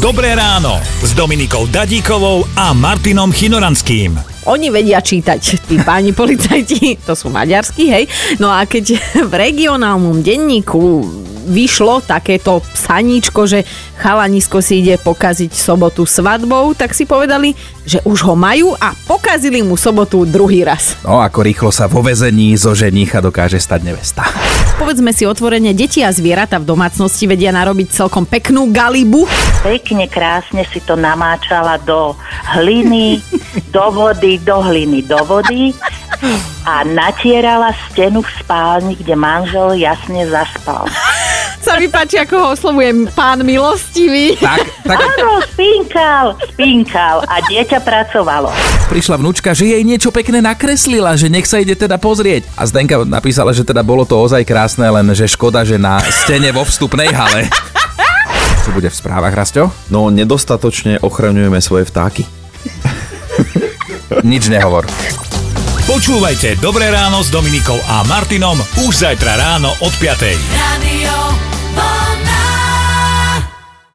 [0.00, 4.16] Dobré ráno s Dominikou Dadíkovou a Martinom Chinoranským.
[4.48, 8.08] Oni vedia čítať, tí páni policajti, to sú maďarskí, hej.
[8.40, 8.96] No a keď
[9.28, 11.04] v regionálnom denníku
[11.52, 13.68] vyšlo takéto psaníčko, že
[14.00, 17.52] chalanisko si ide pokaziť sobotu svadbou, tak si povedali,
[17.84, 20.96] že už ho majú a pokazili mu sobotu druhý raz.
[21.04, 24.24] No ako rýchlo sa vo vezení zo ženícha dokáže stať nevesta.
[24.80, 29.28] Povedzme si otvorene, deti a zvieratá v domácnosti vedia narobiť celkom peknú galibu.
[29.60, 32.16] Pekne, krásne si to namáčala do
[32.56, 33.20] hliny,
[33.76, 35.76] do vody, do hliny, do vody
[36.64, 40.88] a natierala stenu v spálni, kde manžel jasne zaspal.
[41.64, 44.32] Sa mi páči, ako ho oslovujem pán milostivý.
[44.40, 48.48] Tak, tak Áno, spinkal, spinkal a dieťa pracovalo.
[48.88, 52.48] prišla vnúčka, že jej niečo pekné nakreslila, že nech sa ide teda pozrieť.
[52.56, 56.48] A Zdenka napísala, že teda bolo to ozaj krásne, len že škoda, že na stene
[56.48, 57.44] vo vstupnej hale.
[58.64, 59.68] Čo bude v správach, Rasto?
[59.92, 62.24] No, nedostatočne ochraňujeme svoje vtáky.
[64.24, 64.88] Nič nehovor.
[65.84, 68.56] Počúvajte Dobré ráno s Dominikou a Martinom
[68.88, 70.24] už zajtra ráno od 5.
[70.56, 71.12] Radio.